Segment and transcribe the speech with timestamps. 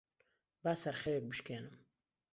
[0.63, 1.75] با سەرخەوێک بشکێنم.